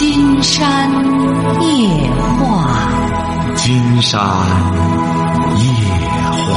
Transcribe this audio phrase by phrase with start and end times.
[0.00, 0.90] 金山
[1.60, 4.18] 夜话，金山
[5.58, 5.62] 夜
[6.24, 6.56] 话。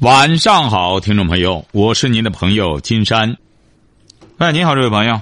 [0.00, 3.34] 晚上好，听众朋友，我是您的朋友金山。
[4.36, 5.18] 哎，你好，这位朋友。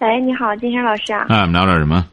[0.00, 1.26] 哎，你好，金山老师啊。
[1.28, 2.04] 哎，我们聊点什么？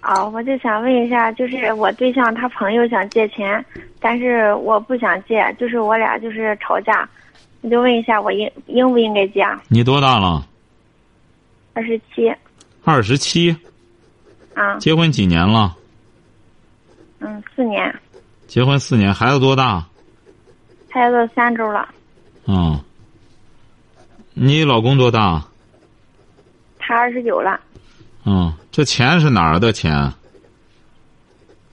[0.00, 3.64] 啊，我就想问一下，就是我对象他朋友想借钱，
[3.98, 7.08] 但是我不想借，就是我俩就是吵架，
[7.62, 9.40] 你就问一下，我应应不应该借？
[9.40, 9.60] 啊？
[9.66, 10.44] 你多大了？
[11.78, 12.34] 二十七。
[12.82, 13.56] 二十七。
[14.52, 14.76] 啊。
[14.78, 15.76] 结婚几年了？
[17.20, 17.94] 嗯，四年。
[18.48, 19.86] 结婚四年，孩子多大？
[20.90, 21.88] 孩子三周了。
[22.46, 22.80] 嗯。
[24.34, 25.46] 你老公多大？
[26.80, 27.60] 他二十九了。
[28.24, 30.12] 嗯，这钱是哪儿的钱？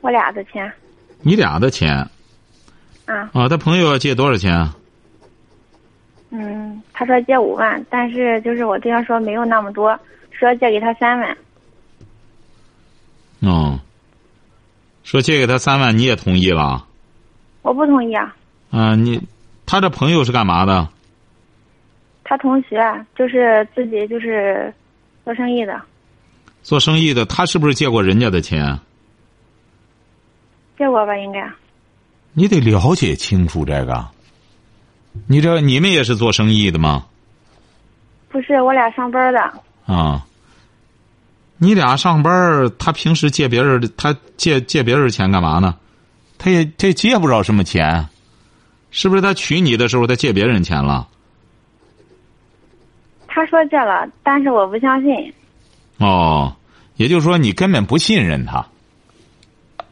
[0.02, 0.72] 我俩的钱。
[1.22, 2.08] 你俩的钱？
[3.08, 3.28] 啊。
[3.34, 4.70] 啊，他朋友要借多少钱？
[6.38, 9.98] 嗯，他说借五万，但是就是我对象说没有那么多，
[10.32, 11.38] 说借给他三万。
[13.40, 13.80] 哦。
[15.04, 16.88] 说借给他三万，你也同意了？
[17.62, 18.36] 我不同意啊。
[18.72, 19.22] 啊，你，
[19.66, 20.90] 他这朋友是干嘛的？
[22.24, 24.74] 他同学就是自己就是
[25.24, 25.80] 做生意的。
[26.64, 28.80] 做生意的，他是不是借过人家的钱？
[30.76, 31.48] 借过吧，应该。
[32.34, 34.08] 你得了解清楚这个。
[35.28, 37.06] 你这你们也是做生意的吗？
[38.30, 39.40] 不是，我俩上班的。
[39.86, 40.26] 啊。
[41.58, 45.76] 你俩上班，他平时借别人的，他借借别人钱干嘛呢？
[46.38, 48.10] 他也他借不着什么钱，
[48.92, 49.22] 是不是？
[49.22, 51.08] 他娶你的时候，他借别人钱了？
[53.26, 55.34] 他说借了，但是我不相信。
[55.98, 56.54] 哦，
[56.98, 58.66] 也就是说，你根本不信任他。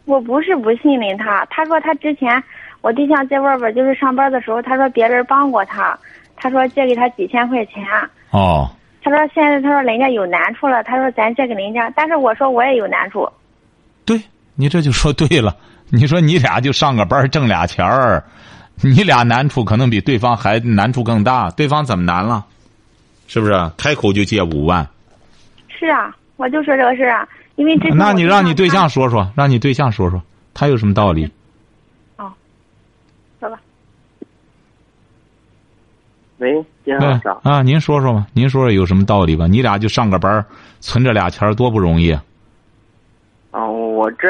[0.03, 2.43] 我不是不信任他，他说他之前
[2.83, 5.97] 我对象在外边就是上班的时候，他说别人帮过他，
[6.35, 7.83] 他说借给他几千块钱。
[8.29, 8.69] 哦。
[9.01, 13.27] 他说现在他说人家有难处了，他说咱借给人家，但是我说我也有难处。
[14.05, 14.21] 对，
[14.55, 15.55] 你这就说对了。
[15.89, 18.23] 你说你俩就上个班挣俩钱儿，
[18.81, 21.49] 你俩难处可能比对方还难处更大。
[21.51, 22.45] 对方怎么难了？
[23.27, 24.85] 是不是开口就借五万？
[25.69, 30.21] 是啊，我就说这个事啊，因为之前那你让你对象说说，让你对象说说，
[30.53, 31.29] 他有什么道理？
[32.17, 32.31] 哦，
[33.39, 33.59] 说吧。
[36.43, 39.47] 喂，金老师啊，您说说吧，您说说有什么道理吧？
[39.47, 40.45] 你俩就上个班，
[40.81, 42.11] 存着俩钱多不容易。
[43.51, 44.27] 啊，我这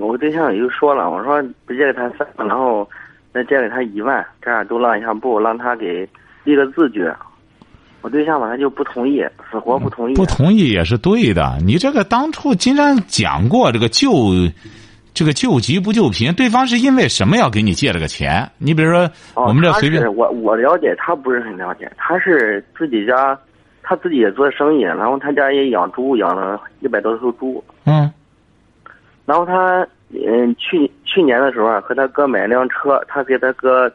[0.00, 2.88] 我对象也就说了，我说不借给他三，然后
[3.32, 6.08] 再借给他一万，这样都让一下步，让他给
[6.42, 7.08] 立个字据。
[8.00, 10.14] 我对象吧，他就不同意，死活不同意。
[10.14, 11.56] 不同意也是对的。
[11.64, 14.10] 你这个当初金山讲过，这个救，
[15.18, 18.48] 这个救急不救贫，对方是因为什么要给你借这个钱？
[18.56, 20.00] 你比如说，我们这随便。
[20.14, 21.90] 我我了解，他不是很了解。
[21.96, 23.36] 他是自己家，
[23.82, 27.64] 他自己也做生意，然后他家也养猪，养了一百多头猪。
[27.84, 28.08] 嗯。
[29.26, 33.92] 然后他嗯，去去年的时候啊，和他哥买辆车，他给他哥。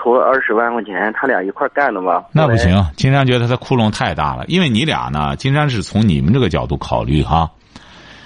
[0.00, 2.22] 投了二十万块钱，他俩一块干的嘛？
[2.32, 4.44] 那不行，金山觉得他窟窿太大了。
[4.46, 7.50] 因为你俩呢，金山是从你们这个角度考虑哈。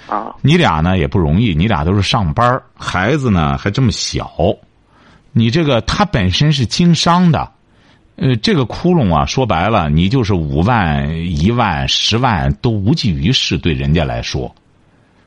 [0.07, 0.35] 啊。
[0.41, 4.31] 你俩呢也不容易，你俩都是上班，孩子呢还这么小，
[5.31, 7.51] 你这个他本身是经商的，
[8.15, 14.53] 呃，这个窟窿啊，说白了，你就是五万、一万、十万都无济于事，对人家来说。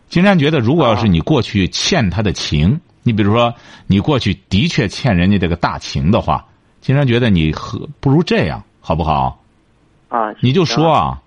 [0.09, 2.81] 金山觉得，如果要是你过去欠他的情。
[3.03, 3.55] 你比如说，
[3.87, 6.45] 你过去的确欠人家这个大情的话，
[6.81, 9.41] 金山觉得你和不如这样，好不好？
[10.09, 11.23] 啊，你就说啊，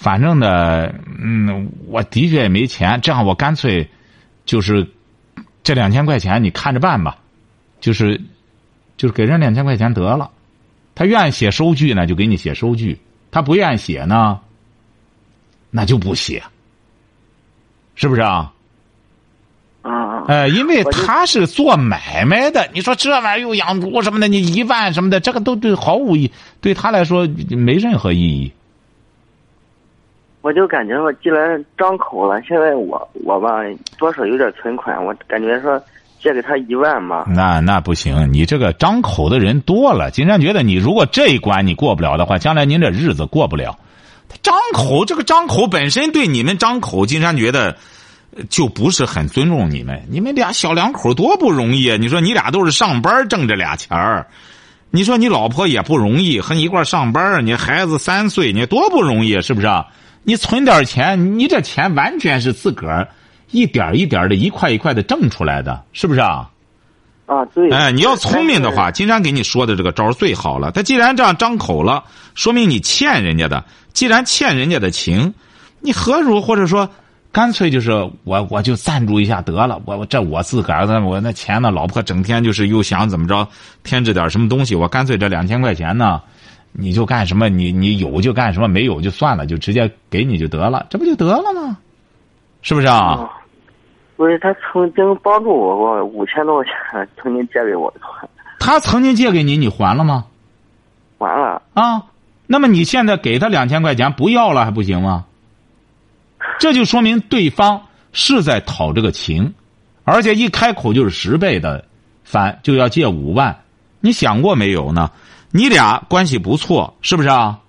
[0.00, 0.90] 反正呢，
[1.22, 3.86] 嗯，我的确也没钱，这样我干脆
[4.46, 4.88] 就是
[5.62, 7.18] 这两千块钱你看着办吧，
[7.82, 8.18] 就是
[8.96, 10.30] 就是给人两千块钱得了。
[10.94, 12.96] 他愿意写收据呢，就给你写收据；
[13.30, 14.40] 他不愿意写呢，
[15.70, 16.42] 那就不写，
[17.94, 18.54] 是不是啊？
[19.82, 26.32] 啊，呃，因为他是做买卖的，你说这玩意儿又养猪什么的，你一万什么的，这个都对毫无意，
[26.62, 28.50] 对他来说没任何意义。
[30.42, 33.62] 我就感觉我既然张口了，现在我我吧
[33.98, 35.80] 多少有点存款，我感觉说
[36.20, 37.24] 借给他一万嘛。
[37.28, 43.78] 那那不行，你这个张口的人多了，金山觉得你如果这一关你过不了的话，将来您这日子过不了。
[44.42, 47.76] 张口这个张口本身对你们张口，金山觉得。
[48.48, 51.96] 就不是很尊重你们，你们俩小两口多不容易啊！
[51.98, 54.28] 你说你俩都是上班挣这俩钱儿，
[54.92, 59.66] 你说你老婆也不容易，和你一块上班你孩子三岁，你多不容易，是不是？
[60.30, 63.08] 你存点钱，你这钱完全是自个儿
[63.50, 66.48] 一点一点的、一块一块的挣出来的，是不是啊？
[67.26, 67.68] 啊，对。
[67.72, 70.70] 哎，你要聪明的话，金山给你说的这个招最好了。
[70.70, 72.04] 他既然这样张口了，
[72.36, 75.34] 说明你欠人家的，既然欠人家的情，
[75.80, 76.88] 你何如或者说，
[77.32, 77.90] 干脆就是
[78.22, 79.82] 我我就赞助一下得了。
[79.84, 83.48] 我我这我自个儿的我那钱呢，老婆整天就是又想怎么着
[83.82, 86.22] 添置点什么东西，我干脆这两千块钱呢，
[86.72, 87.48] 你就干什么？
[87.48, 91.78] 你你有就干什么，没有就算了，就直接给你就得了，这不就得了吗？
[92.62, 93.14] 是不是啊？
[93.14, 93.30] 哦
[94.16, 98.00] 不是他曾经帮助我过五千多块钱，曾经借给我的，
[98.58, 100.26] 他曾经借给你，你还了吗？
[101.18, 102.02] 还了，啊，
[102.46, 105.24] 那么你现在给他两千块钱不要了还不行吗？
[106.58, 107.80] 这就说明对方
[108.12, 109.54] 是在讨这个情，
[110.04, 111.82] 而且一开口就是十倍的
[112.22, 113.58] 翻，就要借五万。
[114.00, 115.10] 你想过没有呢？
[115.50, 117.60] 你俩关系不错，是不是啊？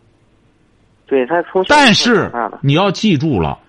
[1.08, 2.32] 对他从小但是
[2.62, 3.60] 你要记住了，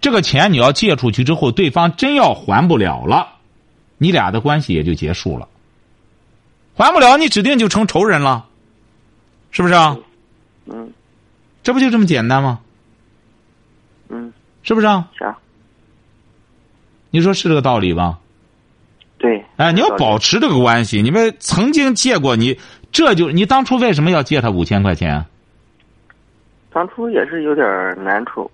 [0.00, 3.28] 这个钱你要借出去之后，对方真要还不了了，
[3.98, 5.46] 你俩的关系也就结束了。
[6.74, 8.46] 还不了，你指定就成仇人了，
[9.50, 9.96] 是不是啊？
[10.66, 10.92] 嗯
[11.62, 12.60] 这不就这么简单吗？
[14.08, 15.08] 嗯，是不是啊？
[15.18, 15.36] 是啊，
[17.10, 18.18] 你说是这个道理吧？
[19.18, 21.02] 对，哎，你要保持这个关系。
[21.02, 22.58] 你们曾经借过你，
[22.96, 25.22] 这就你当初为什么要借他五千块钱
[26.72, 27.66] 当初也是有点
[28.02, 28.50] 难处，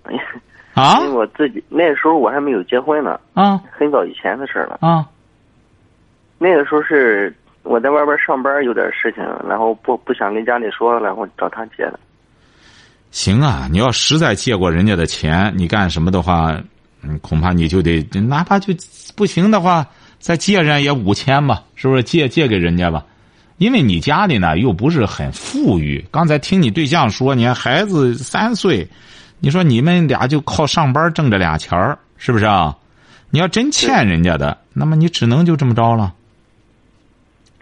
[0.74, 4.78] 啊 因为我自己那时候我还没有结婚呢，啊很早以前的事了。
[4.80, 5.06] 啊！
[6.38, 12.00] 那个时候是我在外边上班有点事情，然后不不想跟家里说，然后找他借的。
[13.12, 16.60] 行啊，你要实在借过人家的钱，你干什么的话，
[17.04, 18.74] 嗯，恐怕你就得哪怕就
[19.16, 19.86] 不行的话，
[20.18, 22.02] 再借人也五千吧，是不是？
[22.02, 23.04] 借借给人家吧，
[23.58, 26.04] 因为你家里呢又不是很富裕。
[26.10, 28.86] 刚才听你对象说，你看孩子三岁，
[29.40, 32.76] 你说你们俩就靠上班挣这俩钱儿，是不是啊？
[33.30, 36.12] 你要真欠人家的，那么你只能就这么着了。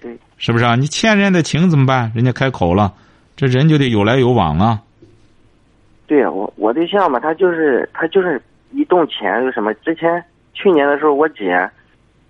[0.00, 0.74] 对，是不是啊？
[0.74, 2.10] 你欠人家的情怎么办？
[2.14, 2.92] 人家开口了，
[3.36, 4.80] 这人就得有来有往啊。
[6.06, 9.72] 对呀，我我对象嘛，他就是他就是一动钱就什么。
[9.74, 10.22] 之前
[10.54, 11.70] 去年的时候，我姐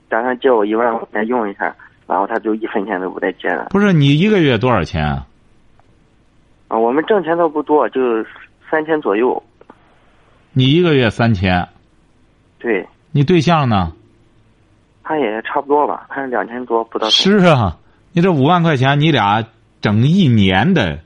[0.08, 1.74] 打算借我一万块钱用一下，
[2.10, 3.68] 然后他就一分钱都不带借的。
[3.70, 5.26] 不是你一个月多少钱啊？
[6.66, 8.00] 啊，我们挣钱倒不多，就
[8.68, 9.40] 三千左右。
[10.52, 11.68] 你一个月三千，
[12.58, 13.92] 对，你对象呢？
[15.04, 17.10] 他也差不多吧，他是两千多不到头。
[17.10, 17.78] 是啊，
[18.12, 19.44] 你这五万块钱，你俩
[19.80, 20.98] 整一年的，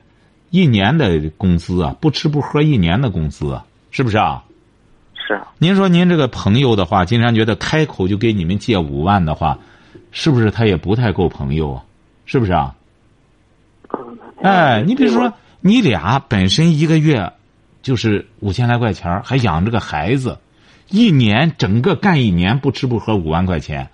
[0.48, 4.42] 一年的工资啊，不吃不喝一年的工资啊，是不是啊？
[5.14, 9.58] 是啊，您说您这个朋友的话，金山觉得开口就给你们借五万的话，
[10.14, 11.84] 是不是他也不太够朋友啊？
[12.24, 12.74] 是不是啊？
[13.90, 17.32] 嗯哎，你比如说，你俩本身一个月
[17.82, 20.38] 就是五千来块钱儿还养着个孩子，
[20.88, 23.88] 一年整个干一年不吃不喝五万块钱，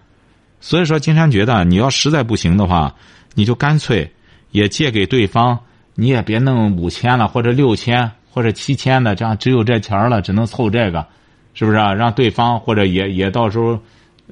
[0.61, 2.95] 所以说金山觉得你要实在不行的话，
[3.35, 4.13] 你就干脆
[4.51, 5.59] 也借给对方，
[5.95, 11.07] 你也别弄五千了或者六千或者七千的，这样只有这钱了，只能凑这个，
[11.55, 11.95] 是不是啊？
[11.95, 13.81] 让对方或者也也到时候，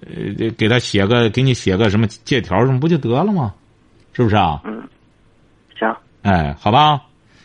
[0.07, 3.55] 呃，给他写个给你写个什么借条什么不就得了吗？
[4.13, 4.61] 是不是啊？
[4.65, 4.83] 嗯
[5.79, 7.01] 行，哎，好吧，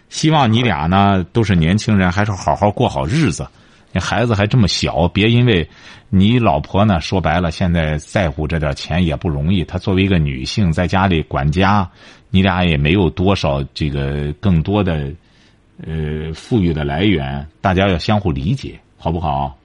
[0.09, 3.47] 希望你俩呢都是年轻人，还是好好过好日子。
[3.91, 5.69] 你孩子还这么小，别因为
[6.09, 9.63] 你老婆呢，说白了，现在在乎这点钱也不容易。
[9.63, 11.88] 她作为一个女性，在家里管家，
[12.31, 15.13] 你俩也没有多少这个更多的
[15.85, 19.55] 呃富裕的来源，大家要相互理解，好不好？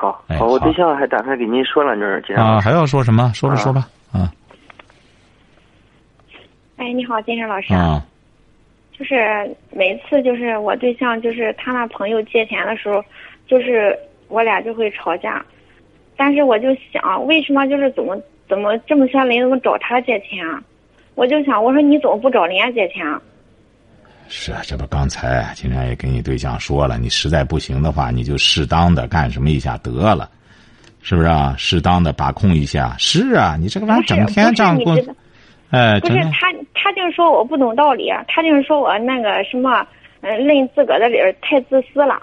[0.00, 3.30] 好，哎好，我对象还打算给您说两句啊，老师还要说什么？
[3.34, 4.32] 说吧，啊说吧，啊
[6.78, 7.74] 哎，你好，金山老师。
[7.74, 8.02] 啊
[8.92, 9.14] 就是
[9.70, 13.02] 每次就是我对象就是他那朋友借钱的时候，
[13.46, 15.44] 就是我俩就会吵架，
[16.16, 20.62] 但是我就想，为什么就是怎么怎么这么些人怎么找他借钱啊？
[21.14, 23.20] 我就想，我说你怎么不找人家借钱啊？
[24.32, 30.30] 是啊，这不刚才金山也跟你对象说了，你实在不行的话，你就适当的干什么一下得了，
[31.02, 31.52] 是不是啊？
[31.58, 32.94] 适当的把控一下。
[32.96, 35.14] 是啊，你这个玩意儿整天这样过不是你知道，
[35.70, 39.84] 哎，不是他，他就是说我不懂道理，啊他就是说我那个什么，
[40.20, 42.22] 嗯、认自个儿的理儿太自私了。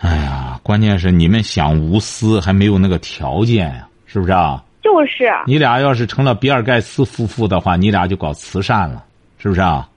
[0.00, 4.62] 哎呀，关键是你们想无私还没有那个条件呀，是不是啊？
[4.82, 9.04] 就是，你俩要是成了比尔盖茨夫妇的话，你俩就搞慈善了，
[9.38, 9.88] 是不是啊？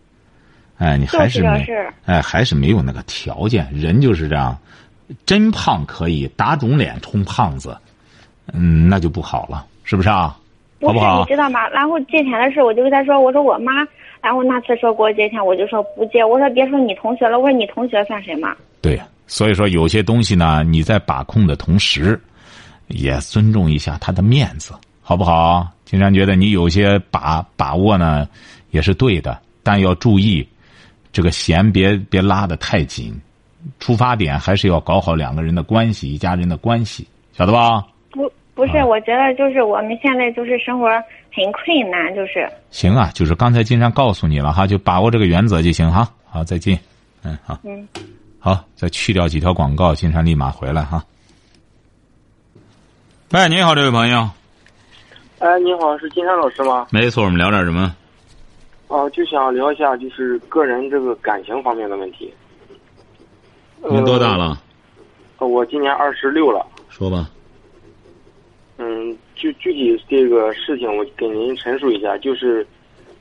[0.78, 3.68] 哎，你还是没是哎，还是没有那个条件。
[3.74, 4.58] 人就是这样，
[5.26, 7.76] 真胖可以打肿脸充胖子，
[8.54, 10.38] 嗯，那就不好了，是不是啊？
[10.80, 11.68] 不是好不好你知道吗？
[11.70, 13.74] 然后借钱的事，我就跟他说，我说我妈，
[14.22, 18.56] 然后那次说给我借钱，我就说不借，我说别说你同学了，我说你同学算什么？
[18.80, 22.22] 对，所以说有些东西呢，你在把控的同时，
[22.90, 25.68] 也尊重一下他的面子，好不好？
[25.84, 28.28] 金山觉得你有些把把握呢，
[28.70, 30.48] 也是对的，但要注意，
[31.12, 33.20] 这个弦别别拉的太紧，
[33.80, 37.86] 出发点还是要搞好两个人的关系，一家人的关系，晓得吧？
[38.12, 40.88] 不不是，啊我觉得就是我们现在就是生活
[41.34, 46.12] 很困难，就是行啊，就是刚才金山告诉你了哈，就把握这个原则就行哈。
[46.26, 46.80] 好，再见。
[47.24, 47.88] 嗯，好，嗯。
[48.40, 51.04] 好，再去掉几条广告，金山立马回来哈。
[53.32, 54.30] 喂，你好，这位朋友。
[55.40, 56.88] 哎，你好，是金山老师吗？
[56.92, 57.96] 没错，我们聊点什么？
[58.88, 62.34] 哦、就想聊一下就是个人这个感情方面的问题。
[63.90, 64.58] 您多大了？
[65.40, 65.48] 呃？
[65.48, 66.66] 我今年二十六了。
[66.90, 67.30] 说吧。
[68.78, 72.66] 嗯，具具体这个事情，我给您陈述一下，就是，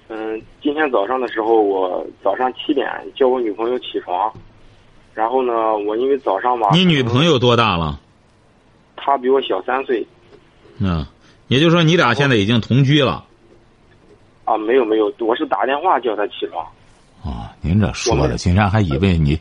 [0.08, 4.32] 嗯，今天早上的时候，我早上七点叫我女朋友起床，
[5.14, 7.98] 然后呢，我因为早上吧，你女朋友多大了？
[8.94, 10.06] 她比我小三岁
[10.78, 11.04] 嗯，
[11.48, 13.24] 也就是说你俩现在已经同居了。
[14.46, 16.64] 啊，没有没有，我是打电话叫他起床。
[17.22, 19.38] 哦，您这说的，金山还以为你，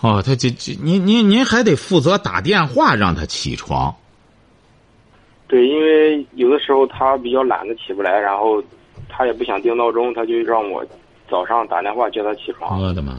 [0.00, 3.92] 哦，他这这，您您您还得负责打电话让他起床。
[5.48, 8.62] 对，因为有的时候他比较懒得起不来，然后
[9.08, 10.84] 他也不想定闹钟，他就让我
[11.28, 12.80] 早上打电话叫他起床。
[12.82, 13.16] 我的妈！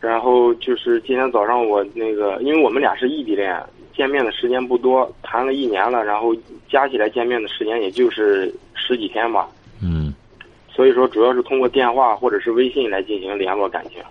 [0.00, 3.54] 然后就是今天早上我那个，因为我们俩是异地恋，
[3.96, 6.34] 见面的时间不多，谈了一年了，然后
[6.68, 9.48] 加起来见面的时间也就是十几天吧，
[9.82, 10.12] 嗯
[10.68, 14.02] 所以说主要是通过电话或者是微信来进行联络感情。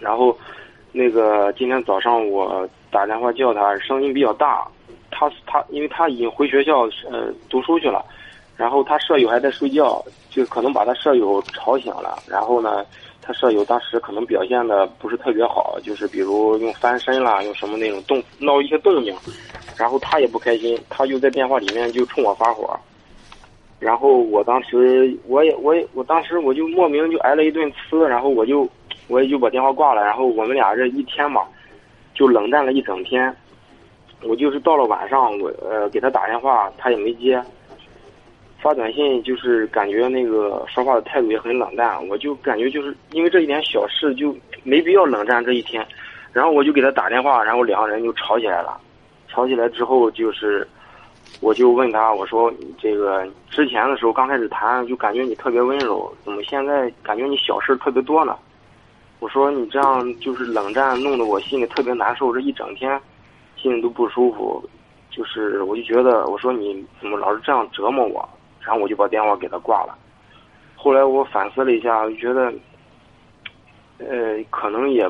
[0.00, 0.36] 然后，
[0.92, 4.66] 那个今天早上我打电话叫他，声音比较大，
[5.10, 8.04] 他他因为他已经回学校呃读书去了，
[8.56, 12.84] 然后他舍友还在睡觉，就可能把他舍友吵醒了，然后呢。
[13.26, 19.12] 他舍友当时可能表现的不是特别好，就是比如用翻身啦，用什么那种动闹一些动静，
[19.76, 22.78] 然后他也不开心，他就在电话里面就冲我发火，
[23.80, 28.68] 然后我当时我也我也我当时我就莫名就挨了一顿呲，然后我就
[29.08, 31.42] 我也就把电话挂了，然后我们俩这一天嘛，
[32.14, 33.34] 就冷战了一整天，
[34.22, 37.42] 我就是到了晚上我呃给他打电话他也没接。
[38.60, 44.34] 发短信就是感觉那个说话的态度也很冷淡，我就感觉就是因为这一点小事就
[44.64, 45.86] 没必要冷战这一天，
[46.32, 48.80] 然后我就给他打电话，然后两个人就吵起来了，
[49.28, 50.66] 吵起来之后就是，
[51.40, 58.36] 我就问他我说这个之前的时候刚开始谈就感觉你特别温柔，怎么现在感觉你小事特别多呢？
[59.20, 63.00] 我说你这样就是冷战，弄得我心里特别难受，这一整天
[63.56, 64.62] 心里都不舒服，
[65.10, 68.28] 就是我就觉得我说你怎么老是这样折磨我？
[68.66, 69.96] 然后我就把电话给他挂了。
[70.74, 72.52] 后来我反思了一下，我觉得，
[73.98, 75.08] 呃，可能也，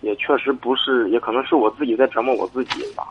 [0.00, 3.06] 也确实不是，也可能是我自己在折磨我自己吧。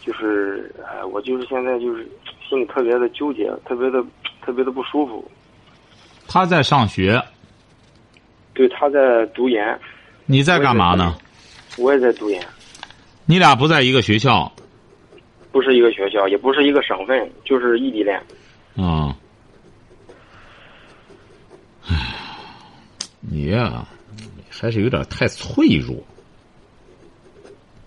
[0.00, 2.08] 就是，哎、我就是现在就是
[2.48, 4.02] 心里特别的纠结，特别的
[4.40, 5.22] 特别的不舒服。
[6.26, 7.22] 他在上学，
[8.54, 9.78] 对，他在读研，
[10.24, 11.14] 你在干嘛呢？
[11.76, 12.42] 我也在读研，
[13.26, 14.50] 你俩不在一个学校
[15.52, 18.22] 不是一个学校，也不是一个省份，就是异地恋。
[18.76, 19.16] 啊？
[21.86, 22.14] 唉，
[23.20, 23.86] 你呀、
[24.50, 25.96] 还是有点太脆弱，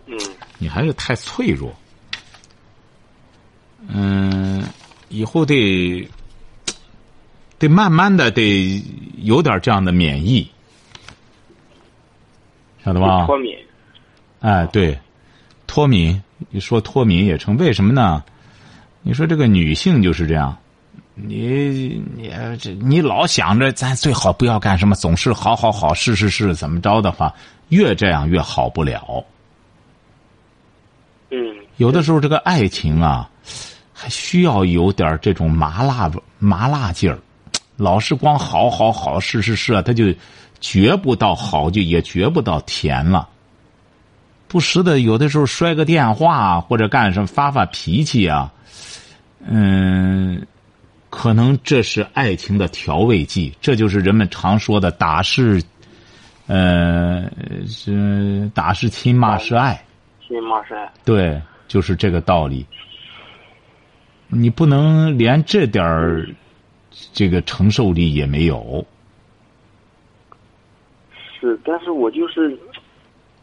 [0.05, 0.17] 嗯
[0.57, 1.73] 你还是太脆弱。
[3.87, 4.63] 嗯，
[5.09, 6.07] 以后得
[7.57, 8.83] 得慢慢的得
[9.17, 10.49] 有点这样的免疫，
[12.83, 13.25] 晓得吧？
[13.25, 13.57] 脱敏。
[14.39, 14.97] 哎，对，
[15.67, 18.23] 脱敏，你说脱敏也成，为什么呢？
[19.01, 20.57] 你说这个女性就是这样，
[21.27, 27.33] 你你这你老想着咱最好不要干什么，总是好好好，是是是，怎么着的话，
[27.69, 29.23] 越这样越好不了。
[31.31, 31.37] 嗯
[31.77, 33.29] 有的时候这个爱情啊，
[33.93, 37.19] 还需要有点这种麻辣麻辣劲儿，
[37.77, 40.13] 老是光好好好，是是是，他就
[40.59, 43.29] 觉不到好，就也觉不到甜了。
[44.47, 48.51] 不时的，有的时候摔个电话啊或者干什么发发脾气啊，
[49.45, 50.45] 嗯，
[51.09, 55.61] 可能这是爱情的调味剂，这就是人们常说的打是，
[56.47, 57.29] 呃，
[57.67, 59.83] 是打是亲，骂是爱。
[60.27, 60.91] 亲骂是爱。
[61.03, 62.65] 对，就是这个道理。
[64.27, 66.29] 你不能连这点儿
[67.11, 68.85] 这个承受力也没有。
[71.39, 72.55] 是，但是我就是，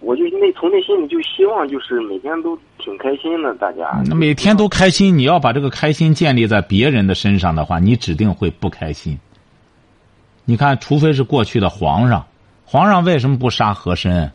[0.00, 3.90] 我就内从内心里就希望就是每天都挺开心的，大家。
[4.14, 9.18] 每天都开心，你要把这个开心建立在别人的身上的话，你指定会不开心。
[10.44, 12.24] 你看，除非是过去的皇上，
[12.64, 14.30] 皇上为什么不杀和珅？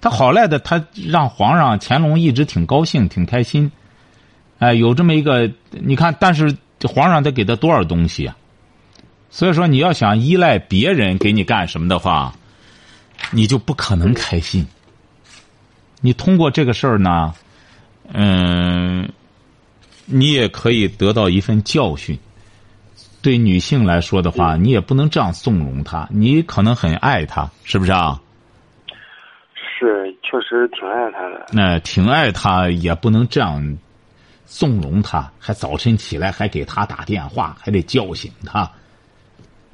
[0.00, 3.72] 他好赖的，他让皇上乾隆一直挺高兴、挺开心。
[4.58, 8.36] 哎，有这么一个，你看，但是皇上得给他多少东西啊？
[9.30, 12.34] 所以说，你要想依赖别人给你干什么的话，
[13.32, 14.66] 你就不可能开心。
[16.00, 17.34] 你通过这个事儿呢，
[18.12, 19.10] 嗯，
[20.04, 22.18] 你也可以得到一份教训。
[23.22, 26.06] 对女性来说的话，你也不能这样纵容她。
[26.12, 28.20] 你可能很爱她，是不是啊？
[29.56, 31.46] 是，确实挺爱她的。
[31.52, 33.78] 那挺爱她，也不能这样
[34.44, 38.70] 纵容她，还早晨起来还给她打电话，还得叫醒她，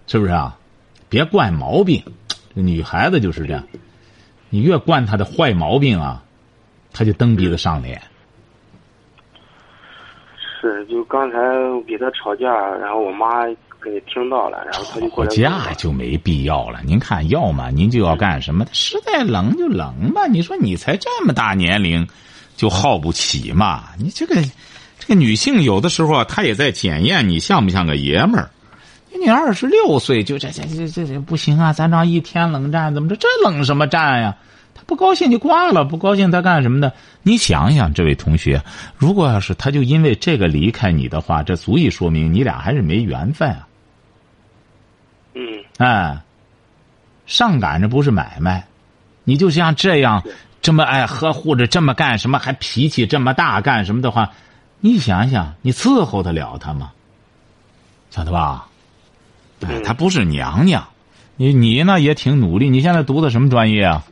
[0.06, 0.56] 是不是啊？
[1.10, 2.02] 别惯毛病，
[2.54, 3.62] 这女孩子就是这样。
[4.54, 6.22] 你越惯他的坏毛病啊，
[6.92, 7.98] 他就蹬鼻子上脸。
[10.60, 11.38] 是，就刚才
[11.88, 13.46] 给他吵架，然后我妈
[13.82, 15.34] 给听到了，然后他就过吵。
[15.34, 16.82] 架就没必要了。
[16.84, 18.66] 您看，要么您就要干什么？
[18.72, 20.26] 实在冷就冷吧。
[20.26, 22.06] 你说你才这么大年龄，
[22.54, 23.84] 就耗不起嘛？
[23.98, 24.34] 你这个，
[24.98, 28.50] 这个女性有的时候啊，她也在检验你像不像个爷们儿。
[29.20, 31.72] 你二十六岁就这这这这这不行啊！
[31.72, 33.16] 咱这一天冷战怎么着？
[33.16, 34.36] 这冷什么战呀？
[34.74, 36.92] 他不高兴就挂了，不高兴他干什么的？
[37.22, 38.62] 你想想，这位同学，
[38.96, 43.68] 如果要是他就因为这个离开你的话，这足以说明你俩还是没缘分啊。
[45.34, 45.42] 嗯，
[45.78, 46.20] 哎，
[47.26, 48.66] 上赶着不是买卖，
[49.24, 50.22] 你就像这样
[50.60, 54.32] 这么爱呵护着，这么干什么还脾气这么大干什么的话，
[54.80, 56.90] 你想想，你伺候得了他吗？
[58.10, 58.66] 晓得吧？
[59.68, 60.86] 哎，他不是娘娘，
[61.36, 62.68] 你你呢也挺努力。
[62.68, 64.04] 你现在读的什么专业啊？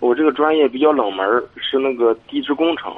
[0.00, 2.92] 我这个专业比较冷门，是那个地质工程。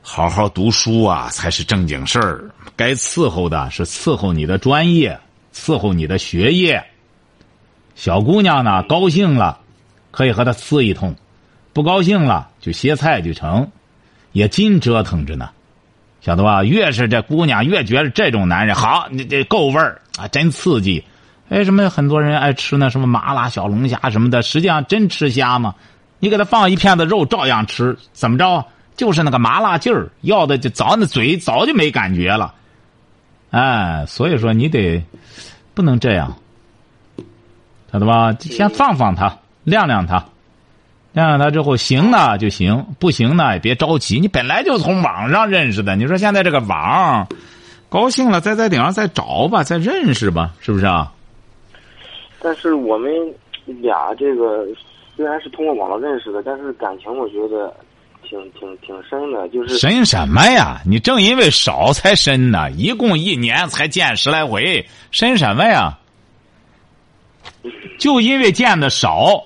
[0.00, 2.50] 好好读书啊，才是正经事儿。
[2.76, 5.18] 该伺候的是伺候你的专业，
[5.52, 6.82] 伺候你的学业。
[7.94, 9.60] 小姑娘呢，高兴了，
[10.10, 11.12] 可以和她呲一通；
[11.72, 13.70] 不高兴了，就歇菜就成，
[14.32, 15.50] 也尽折腾着呢。
[16.24, 16.64] 晓得吧？
[16.64, 21.04] 越是这姑娘，越觉得这种男人好，你这够味儿啊，真刺激。
[21.50, 25.74] 哎，什么很多人爱吃那什么麻辣小龙虾什么的，实际上真吃虾吗？
[26.20, 27.94] 你给他放一片子肉，照样吃。
[28.14, 28.64] 怎么着？
[28.96, 32.54] 就是那个麻辣劲儿，要的就早那嘴早就没感觉了。
[33.50, 35.04] 哎，所以说你得
[35.74, 36.34] 不能这样，
[37.92, 38.34] 晓得吧？
[38.40, 40.24] 先放放他，晾晾他，
[41.14, 44.20] 晾晾他之后行呢就行，不行呢也别着急。
[44.20, 47.26] 你本来就从网上认识的，你说现在这个网，
[47.88, 51.10] 高兴了再在顶上再找吧，再认识吧，是不是啊？
[52.40, 53.10] 但是我们
[53.64, 54.66] 俩这个
[55.16, 57.72] 虽然是通过网络认识的，但是感情我觉得
[58.28, 60.80] 挺挺挺深的，就是深什么呀？
[60.84, 65.96] 你正因为少才深呢，一共一年才见十来回，深什么呀？
[68.00, 69.44] 就因为见的少，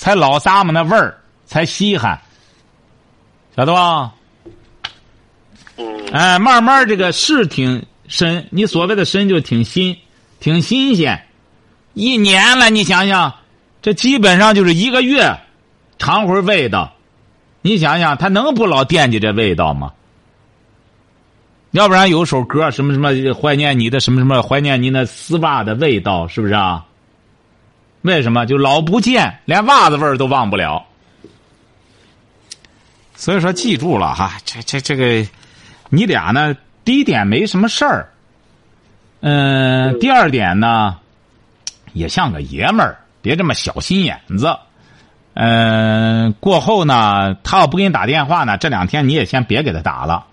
[0.00, 2.18] 才老撒么那味儿，才稀罕，
[3.54, 4.14] 晓得吧？
[5.76, 9.94] 嗯哎，慢慢这个是挺深，你所谓的深就挺新，
[10.40, 11.22] 挺新鲜。
[11.92, 13.30] 一年了，你想想，
[13.82, 15.38] 这基本上就是一个月，
[15.98, 16.94] 尝会儿味道。
[17.60, 19.92] 你想想，他能不老惦记这味道吗？
[21.72, 26.86] 要不然有首歌什么什么怀念你的什么什么怀念你那丝袜的味道，是不是啊？
[28.02, 30.86] 为什么就老不见，连袜子味儿都忘不了？
[33.14, 35.28] 所以说，记住了哈，这这这个，
[35.90, 38.08] 你俩呢，第一点没什么事儿，
[39.20, 40.98] 嗯，第二点呢，
[41.92, 44.56] 也像个爷们儿，别这么小心眼子。
[45.34, 50.26] 嗯，过后呢，他要不给你打电话呢，这两天你也先别给他打了。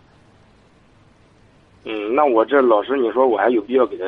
[1.84, 4.06] 嗯，那我这老师，你说我还有必要给他？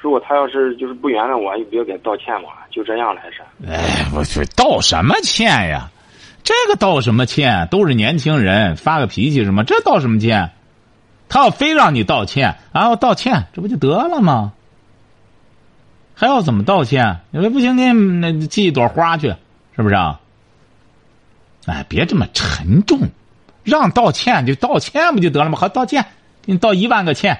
[0.00, 2.48] 如果他要是就是不原谅我，还有必要给他道歉吗？
[2.74, 3.40] 就这样来是？
[3.70, 5.90] 哎，我去道什么歉呀？
[6.42, 7.68] 这个道什么歉？
[7.70, 9.62] 都是年轻人，发个脾气什么？
[9.62, 10.50] 这道什么歉？
[11.28, 14.52] 他要非让你道歉，然后道歉，这不就得了吗？
[16.14, 17.20] 还要怎么道歉？
[17.30, 19.28] 你说不行，给你那寄一朵花去，
[19.76, 20.20] 是不是啊？
[21.66, 23.08] 哎，别这么沉重，
[23.62, 25.58] 让道歉就道歉不就得了吗？
[25.58, 26.04] 好，道歉，
[26.42, 27.38] 给你道一万个歉，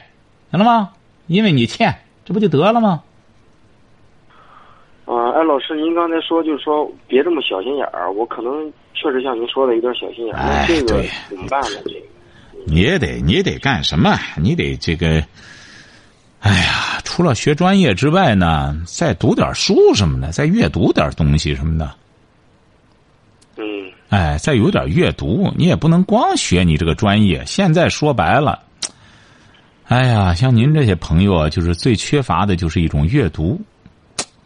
[0.50, 0.92] 行了吗？
[1.26, 3.02] 因为你欠，这不就得了吗？
[5.34, 11.78] 啊，哎，老师，您刚才说就是说别这么小心眼儿，我可能确实像您说的有点小心眼儿，哎这个怎么办呢？
[11.84, 12.00] 这个
[12.66, 14.16] 你也得，你也得干什么？
[14.36, 15.20] 你得这个，
[16.38, 21.92] 哎呀，除了学专业之外呢，再读点书什么的，再阅读点东西什么的。
[23.56, 23.64] 嗯
[24.10, 27.44] 哎，再有点阅读，你也不能光学你这个专业。
[27.44, 28.62] 现在说白了，
[29.88, 33.60] 哎呀，像您这些朋友啊，就是最缺乏的就是一种阅读。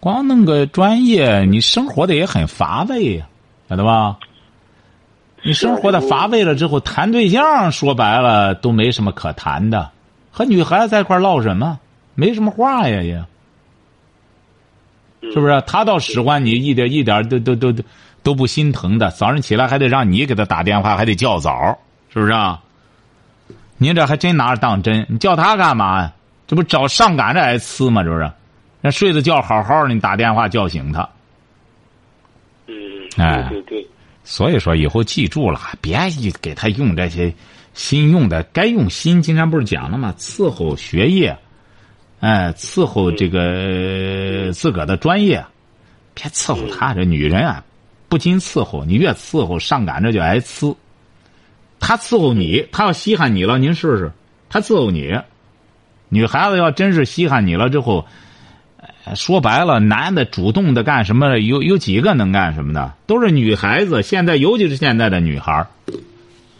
[0.01, 3.27] 光弄个专业，你生活的也很乏味呀、
[3.69, 4.17] 晓得吧？
[5.43, 9.91] 你生活的乏味了之后，谈对象说白了都没什么可谈的，
[10.31, 11.79] 和女孩子在一块唠什么？
[12.15, 13.25] 没什么话呀也。
[15.21, 15.61] 是不是？
[15.67, 17.83] 他倒使唤你一点一点都都都都
[18.23, 19.11] 都不心疼的。
[19.11, 21.77] 早上起来还得让你给他打电话，还得叫早，
[22.13, 22.61] 是不是啊？
[23.77, 25.07] 您这还真拿着当真？
[25.09, 26.13] 你叫他干嘛呀？
[26.47, 28.03] 这不找上赶着挨呲吗？
[28.05, 28.31] 这不是？
[28.81, 31.09] 那睡着觉好好的，你打电话叫醒他。
[32.67, 32.75] 嗯，
[33.17, 33.87] 哎对对对，
[34.25, 37.35] 所以说以后记住了，别一给他用这些
[37.75, 39.23] 新用的，该用心。
[39.23, 40.14] 经常不是讲了吗？
[40.19, 41.37] 伺候学业，
[42.21, 45.45] 哎，伺候这个自个儿的专业，
[46.14, 46.95] 别伺候他。
[46.95, 47.64] 这女人啊，
[48.09, 50.77] 不禁伺候，你越伺候，上赶着就挨呲。
[51.81, 54.12] 他伺候你，他要稀罕你了，您试试，
[54.51, 55.19] 他伺候你。
[56.11, 58.07] 女孩子要真是稀罕你了之后，呃
[59.14, 61.38] 说白了，男的主动的干什么？
[61.38, 62.92] 有有几个能干什么的？
[63.07, 64.03] 都是女孩子。
[64.03, 65.66] 现在尤其是现在的女孩儿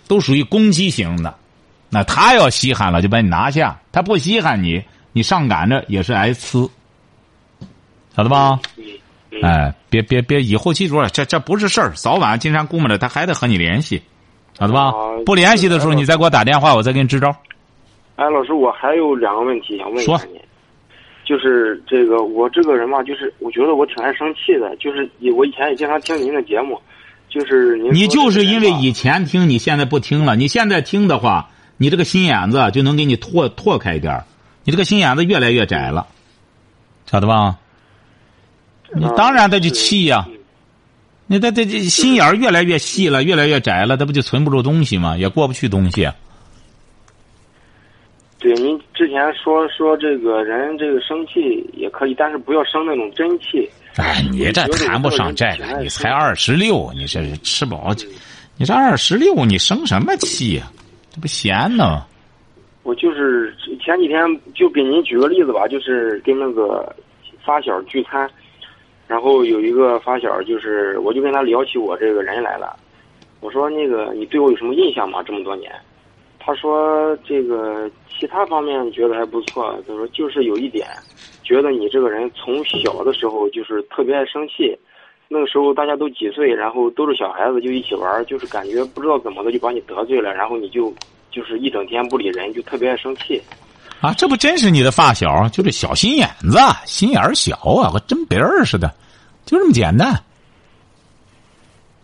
[0.07, 1.35] 都属于攻击型的。
[1.91, 4.83] 那他要稀罕了，就把你拿下；他不稀罕你，
[5.13, 6.69] 你上赶着也是挨呲，
[8.15, 8.61] 晓得吧？
[9.43, 14.03] 哎，别别别，以后记住了，这这不是事儿，早晚金山估摸着他还得和你联系，
[14.59, 14.93] 晓得吧啊？
[15.25, 17.29] 不联系的时候，你再给我打电话，我再给你支招。
[18.17, 20.41] 哎，老师，我还有两个问题想问一说下您，
[21.29, 26.81] 就是这个我这个人嘛，就是我觉得我挺爱生气的，就是以我以前也经常听您的节目，
[27.29, 30.37] 就是您你就是因为以前听，你现在不听了。
[30.37, 34.25] 你现在听的话，你这个心眼子就能给你拓拓开一点儿
[34.65, 36.07] 你这个心眼子越来越窄了，
[37.05, 37.59] 晓得吧？
[38.95, 40.35] 你啊当然得去气呀、嗯
[41.31, 45.19] 你这这这心眼儿越来越细了，越来越窄了，这不就存不住东西吗？
[45.19, 46.09] 也过不去东西。
[48.39, 53.69] 对，您之前说说这个人这个生气也可以，但是不要生那种真气。
[53.97, 57.93] 哎，你这谈不上这个，你才二十六，你这是吃饱，
[58.57, 60.71] 你这二十六，你生什么气呀、
[61.11, 62.05] 这不闲呢？
[62.85, 63.53] 我就是
[63.85, 64.21] 前几天
[64.55, 66.95] 就给您举个例子吧，就是跟那个
[67.45, 68.31] 发小聚餐，
[69.09, 72.75] 然后有一个发小，就是我就跟他聊起我这个人来了。
[73.41, 75.23] 我说那个你对我有什么印象吗？
[75.25, 75.71] 这么多年，
[76.39, 79.75] 他说这个其他方面觉得还不错。
[79.87, 80.87] 他说就是有一点，
[81.43, 84.77] 觉得你这个人从小的时候就是特别爱生气。
[85.31, 90.91] 那个时候大家都几岁，然后都是小孩子，就一起玩，就是感觉不知道怎么的就把你得罪了，然后你就
[91.31, 93.39] 就是一整天不理人，就特别爱生气。
[94.01, 98.91] 啊，这不真是你的发小，就是小心眼子，心眼小啊，和针鼻儿似的，
[99.45, 100.15] 就这么简单。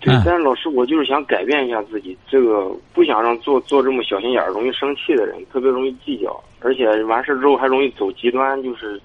[0.05, 9.01] 对嗯，但是老师，我就是想改变一下自己，这个不想让做做这么小心眼儿、容易生气的人，特别容易计较，而且完事之后还容易走极端，就是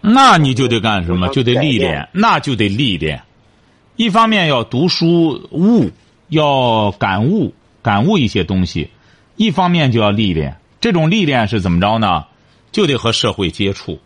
[0.00, 1.28] 那你就得干什么？
[1.28, 3.20] 就得历练，那就得历练。
[3.96, 5.90] 一方面要读书悟，
[6.28, 7.52] 要感悟
[7.82, 8.88] 感悟一些东西；
[9.36, 10.56] 一方面就要历练。
[10.80, 12.24] 这种历练是怎么着呢？
[12.72, 13.98] 就得和社会接触，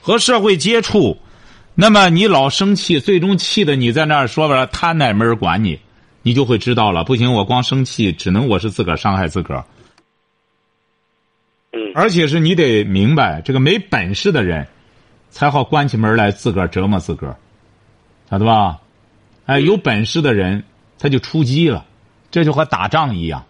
[0.00, 1.16] 和社会接触。
[1.80, 5.78] 那么你老生气，最终气的你在那儿说白了，他那没人管你，
[6.22, 7.04] 你就会知道了。
[7.04, 9.64] 不行，我光生气，只能我是自个儿伤害自个儿。
[11.72, 14.66] 嗯而且是你得明白，这个没本事的人，
[15.30, 17.36] 才好关起门来自个儿折磨自个儿，
[18.28, 18.80] 晓得吧？
[19.46, 20.64] 哎，有本事的人
[20.98, 21.86] 他就出击了，
[22.32, 23.44] 这就和打仗一样。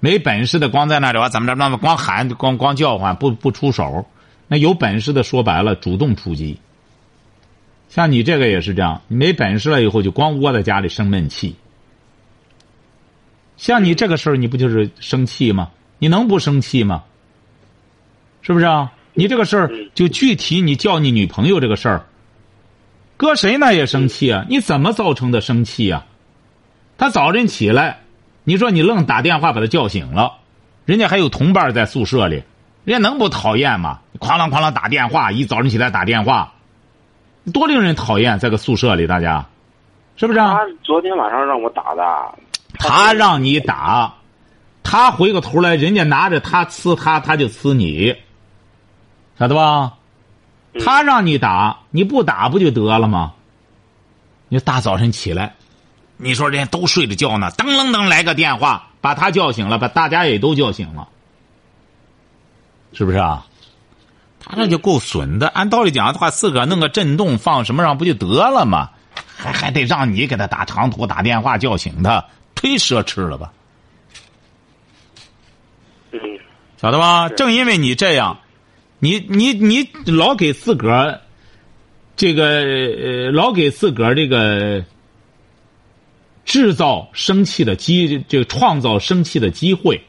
[0.00, 4.06] 没本事的光在那里啊，怎么着那么光喊光光叫唤不不出手，
[4.48, 6.58] 那有本事的说白了主动出击。
[7.88, 11.56] 像你这个也是这样，你没本事了以后就光窝在家里生闷气。
[13.56, 15.70] 像你这个事儿，你不就是生气吗？
[15.98, 17.04] 你能不生气吗？
[18.42, 18.92] 是不是啊？
[19.14, 22.06] 你这个事儿就具体你叫你女朋友这个事儿，
[23.16, 24.46] 搁谁那也生气啊？
[24.48, 26.06] 你怎么造成的生气啊？
[26.98, 28.00] 他早晨起来，
[28.44, 30.34] 你说你愣打电话把他叫醒了，
[30.84, 32.44] 人家还有同伴在宿舍里，
[32.84, 34.00] 人家能不讨厌吗？
[34.20, 36.54] 哐啷哐啷打电话，一早晨起来打电话，
[37.52, 39.46] 多令人讨厌，在个宿舍里，大家，
[40.16, 40.54] 是不是啊？
[40.54, 42.02] 他昨天晚上让我打的，
[42.78, 44.14] 他让你打，
[44.82, 48.14] 他回过头来，人家拿着他呲他，他就呲你，
[49.38, 49.94] 晓得吧？
[50.74, 53.32] 嗯他让你打，你不打不就得了吗？
[54.48, 55.54] 你大早晨起来，
[56.18, 61.08] 你说人家都睡着觉呢，噔噔噔来个电话，把他叫醒了，把大家也都叫醒了，
[62.92, 63.44] 是不是啊？
[64.48, 65.48] 他这就够损的。
[65.48, 68.90] 按道理讲的话，自个儿弄个震动放什么上不就得了吗？
[69.36, 73.52] 还还得让你给他打长途打电话叫醒他，忒奢侈了吧？
[76.12, 76.20] 嗯
[76.76, 77.28] 晓得吧？
[77.28, 78.40] 正因为你这样，
[78.98, 81.20] 你你你老给自个儿
[82.16, 84.84] 这个呃，老给自个儿这个
[86.44, 90.02] 制造生气的机，这个创造生气的机会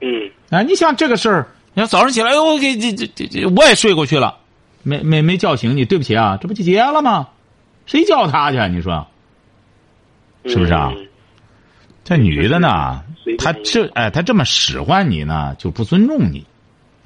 [0.00, 0.62] 嗯啊！
[0.62, 4.36] 你像这个事儿，你要早上起来，我，给这这这这，我也睡过去了，
[4.82, 7.28] 没没没叫醒你，对不起啊，这不就结了吗？
[7.86, 8.58] 谁叫他去？
[8.68, 9.06] 你说
[10.46, 10.92] 是不是啊？
[10.96, 11.06] 嗯
[12.04, 13.02] 这女的呢，
[13.38, 16.44] 她这哎，她这么使唤你呢，就不尊重你，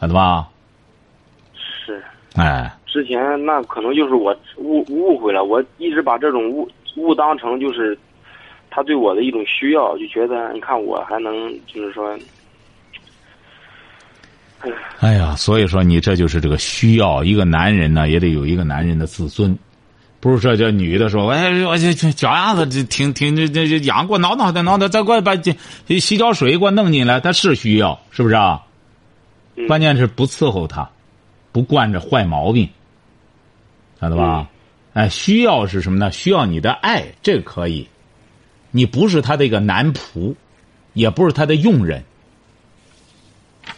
[0.00, 0.48] 晓得吧？
[1.54, 2.02] 是。
[2.34, 7.96] 哎，之前那可能就是我误误会了，我一直把这种误误当成就是
[8.70, 12.18] 他对我的一种需要，就觉得你看我还能就是说，
[15.00, 19.56] 哎呀，所以说你这就是这个需要，一个男人呢也得有一个男人的自尊，
[20.20, 25.54] 不是说叫女的说，哎，我这这脚丫子这挺挺这这这痒，给我挠挠的挠挠，再给我把这
[26.00, 28.62] 洗脚水给我弄进来，他是需要，是不是啊？
[29.56, 30.88] 嗯关键是不伺候他，
[31.50, 32.68] 不惯着坏毛病，
[34.00, 34.48] 晓得吧？
[34.92, 36.10] 哎，需要是什么呢？
[36.12, 37.88] 需要你的爱，这个可以。
[38.70, 40.34] 你不是他的一个男仆，
[40.92, 42.04] 也不是他的佣人，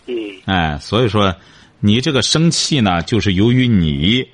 [0.06, 0.14] 嗯。
[0.46, 1.34] 哎，所以说，
[1.80, 4.26] 你这个生气呢，就是由于你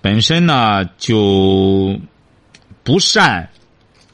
[0.00, 1.98] 本身呢就
[2.82, 3.48] 不善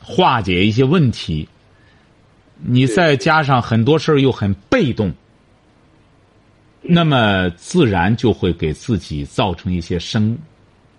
[0.01, 1.49] 化解一些问题，
[2.57, 5.13] 你再加上很多事儿又很被动，
[6.83, 10.37] 那么自然就会给自己造成一些生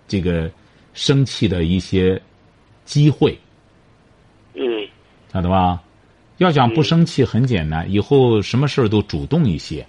[0.08, 0.50] 这个
[0.94, 2.20] 生气的一些
[2.84, 3.38] 机会，
[4.54, 4.62] 嗯。
[5.32, 5.80] 晓得吧？
[6.40, 9.86] 要想不生气很简单，以后什么事儿都主动一些。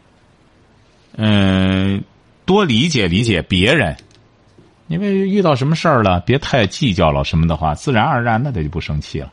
[1.16, 2.04] 嗯、
[2.46, 3.96] 多理解理解别人，
[4.88, 9.32] 因为遇到什么事儿了，别太计较了什么的话，自然而然的他就不生气了，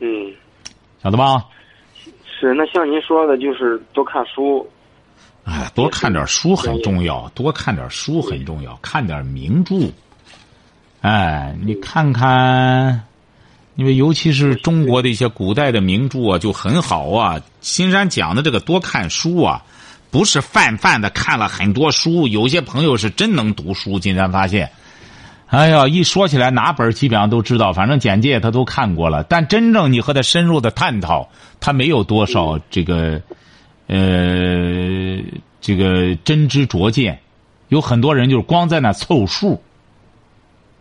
[0.00, 0.06] 嗯，
[1.02, 1.46] 晓得吧？
[2.26, 2.52] 是。
[2.52, 4.68] 那像您说的，就是多看书，
[5.44, 9.74] 哎，多看点书很重要，多看点书很重要，看点名著。
[11.00, 13.07] 哎，你看看，
[13.78, 17.40] 因为尤其是中国的一些古代的名著啊，就很好啊。
[17.60, 19.62] 新山讲的这个多看书啊，
[20.10, 24.00] 不是泛泛的看了很多书，有些朋友是真能读书。
[24.00, 24.68] 金山发现，
[25.46, 31.28] 哎呀，一说起来哪本基本上都知道，反正简介他都看过了，但真正你和他深入的探讨，
[31.60, 33.22] 他没有多少这个。
[33.86, 35.16] 呃，
[35.62, 37.18] 这个真知灼见，
[37.68, 39.62] 有很多人就是光在那凑数，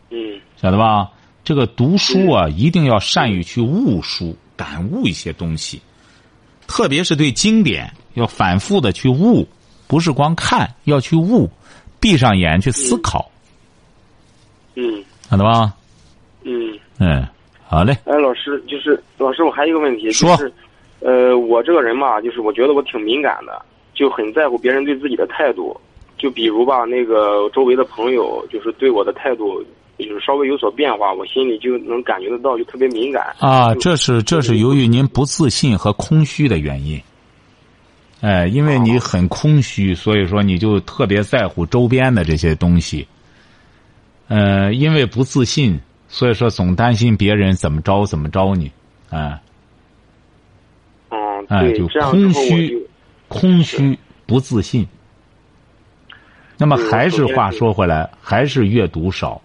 [0.10, 1.10] 嗯晓得吧？
[1.47, 5.81] 这个读书啊，一定要善于去悟书，感悟一些东西，
[6.67, 9.47] 特别是对经典要反复的去悟，
[9.88, 11.49] 不是光看，要去悟，
[12.01, 13.31] 闭上眼去思考，
[14.75, 15.73] 嗯看到吧？
[16.43, 16.77] 嗯。
[16.99, 17.25] 嗯，
[17.65, 20.53] 好嘞，哎，老师，就是老师，我还有一个问题，说就是，
[20.99, 25.79] 呃，我这个人嘛，就是我觉得我挺敏感的，就很在乎别人对自己的态度。
[26.17, 29.63] 就比如吧，那个周围的朋友，就是对我的态度，
[29.97, 33.36] 就是稍微有所变化，我心里就能感觉得到，就特别敏感。
[33.39, 37.01] 啊，这是这是由于您不自信和空虚的原因。
[38.21, 43.07] 哎，因为你很空虚，所以说你就特别在乎周边的这些东西。
[44.27, 48.71] 呃，因为不自信，所以说总担心别人怎么着怎么着你，
[49.10, 49.39] 哎
[51.10, 52.79] 嗯，哎，对，就空虚就，
[53.27, 54.86] 空虚不自信。
[56.57, 59.39] 那么还是话说回来，还是阅读少，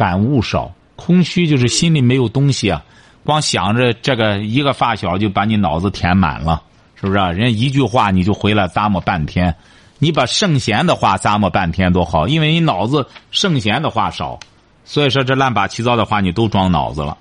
[0.00, 2.82] 感悟少，空虚就是心里没有东西啊，
[3.22, 6.62] 光想着这个一个发小就把你脑子填满了，
[6.94, 7.30] 是不是、啊？
[7.30, 9.54] 人家一句话你就回来咂摸半天，
[9.98, 14.40] 你把圣贤的话咂摸半天多好，因为你脑子圣贤的话少，
[14.86, 17.18] 所以说这乱八七糟的话你都装脑子了。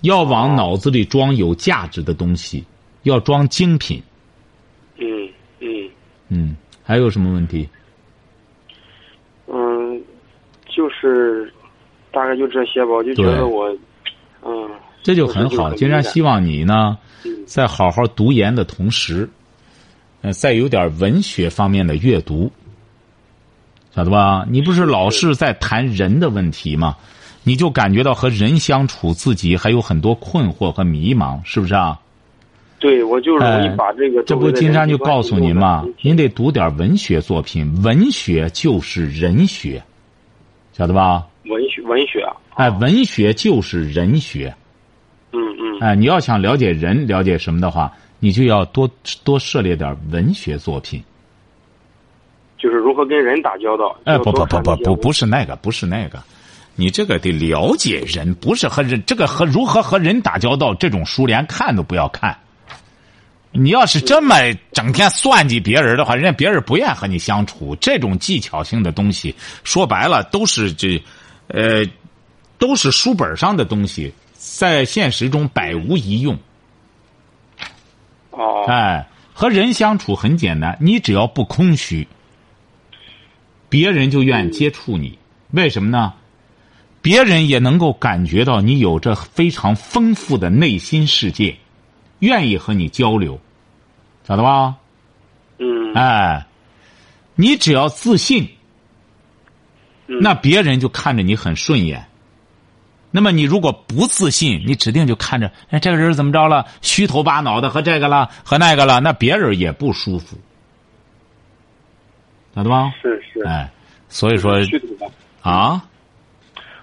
[0.00, 2.64] 要往脑子里装有价值的东西，
[3.02, 4.02] 要装精品。
[4.96, 5.06] 嗯
[5.60, 5.90] 嗯
[6.28, 7.68] 嗯，还有什么问题？
[9.50, 9.77] 嗯，
[10.78, 11.52] 就是
[12.12, 13.68] 大概就这些吧，我就觉得我，
[14.44, 14.70] 嗯，
[15.02, 15.74] 这就很好。
[15.74, 16.96] 金山希望你呢，
[17.46, 19.28] 在好好读研的同时，
[20.22, 22.48] 呃，再有点文学方面的阅读，
[23.90, 24.46] 晓得吧？
[24.48, 26.96] 你不是老是在谈人的问题吗？
[27.42, 31.98] 你就感觉到和人相处，自己还有很多困惑和迷茫，是不是啊？
[32.78, 39.82] 对我就容易哎把这个这不金山就告诉您嘛您得读点文学作品，文学就是人学，
[40.78, 41.26] 晓得吧？
[41.46, 44.54] 文学文学啊，哎，文学就是人学。
[45.32, 48.88] 嗯嗯哎，你要想了解人、了解什么的话，你就要多
[49.24, 51.02] 多涉猎点文学作品。
[52.56, 53.96] 就是如何跟人打交道。
[54.04, 56.22] 哎，不不不不不，不是那个，不是那个，
[56.76, 62.38] 你这个得了解人，不是和人这个和如何和人打交道这种书连看都不要看。
[63.52, 64.34] 你要是这么
[64.72, 67.74] 整天算计别人的话，人家别人不愿和你相处。
[67.76, 69.34] 这种技巧性的东西，
[69.64, 71.02] 说白了都是这，
[71.48, 71.84] 呃，
[72.58, 76.38] 都是书本上的东西，在现实中百无一用。
[78.30, 82.06] 哦哦，哎，和人相处很简单，你只要不空虚，
[83.68, 85.18] 别人就愿意接触你。
[85.50, 86.14] 为什么呢？
[87.00, 91.56] 别人也能够感觉到你有着非常丰富的内心世界，
[92.20, 93.38] 愿意和你交流，
[94.26, 94.76] 晓得吧？
[95.58, 96.46] 嗯，哎，
[97.34, 98.48] 你只要自信，
[100.06, 102.04] 嗯那别人就看着你很顺眼。
[103.10, 106.66] 那么你如果不自信，你指定就看着，哎，这个人怎么着了？
[106.82, 110.36] 虚头巴脑的和这个了，和那个了，那别人也不舒服，
[112.54, 112.92] 晓得吧？
[113.00, 113.70] 是是，哎，
[114.08, 115.82] 所以说虚头巴，啊，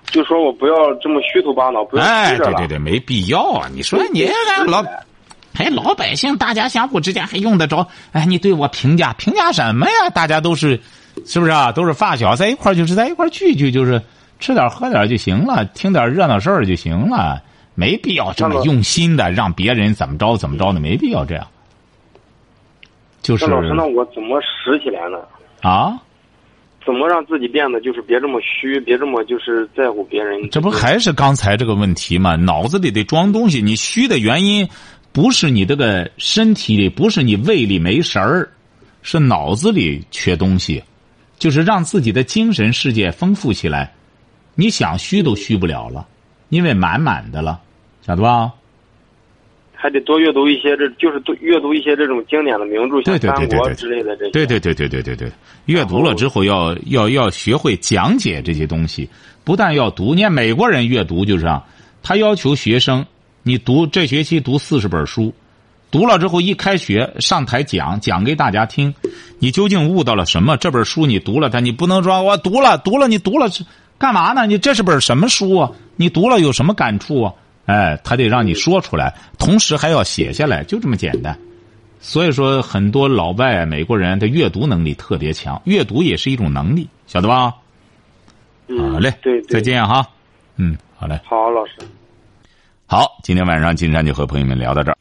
[0.05, 3.69] 就说我不要这么虚头巴脑，不要哎，对对对，没必要啊！
[3.71, 4.27] 你说你
[4.67, 4.83] 老，
[5.57, 7.87] 哎，老百姓大家相互之间还用得着？
[8.11, 10.09] 哎，你对我评价评价什么呀？
[10.13, 10.79] 大家都是，
[11.25, 11.71] 是不是啊？
[11.71, 14.01] 都是发小，在一块儿就是在一块儿聚聚，就是
[14.39, 17.41] 吃点喝点就行了，听点热闹事儿就行了，
[17.73, 21.47] 没必要这么用心的让别人怎么着怎么着的，没必要这样。
[23.21, 25.17] 就是那老师，那我怎么拾起来呢？
[25.61, 25.97] 啊，
[26.85, 30.47] 怎么让自己变得就是别这么虚，别这么就是在乎别人？
[30.51, 32.35] 这不还是刚才这个问题吗？
[32.35, 34.69] 脑子里得装东西，你虚的原因
[35.15, 38.49] 不是你这个身体里，不是你胃里没食儿，
[39.01, 40.83] 是脑子里缺东西，
[41.39, 43.93] 就是让自己的精神世界丰富起来。
[44.55, 46.05] 你想虚都虚不了了，
[46.49, 47.61] 因为满满的了，
[48.05, 48.51] 晓得吧？
[49.73, 54.31] 还得多阅读一些，这就是多阅读一些这种经典的名著，像三国之类的这些。
[54.31, 55.31] 对对对对对对对，
[55.67, 59.07] 阅读了之后要要要学会讲解这些东西，
[59.45, 60.13] 不但要读。
[60.13, 61.65] 你看美国人阅读就是啊，
[62.03, 63.05] 他要求学生
[63.47, 65.31] 你读这学期读四十本书，
[65.91, 68.91] 读了之后一开学上台讲讲给大家听，
[69.37, 70.57] 你究竟悟到了什么？
[70.57, 73.63] 这本书你读了它，你不能说我读了读了你读了是
[73.99, 74.47] 干嘛呢？
[74.47, 75.71] 你这是本什么书啊？
[75.95, 77.33] 你读了有什么感触啊？
[77.67, 81.37] 哎，他得让你说出来，同时还要写下来，就这么简单。
[81.99, 87.53] 所以说，很多老外美国人的阅读能力特别强，阅读也是一种能力，晓得吧？
[88.69, 90.03] 嗯，好嘞，对，再见哈。
[90.55, 91.73] 嗯，好嘞，好，老师。
[92.87, 94.97] 好，今天晚上金山就和朋友们聊到这儿。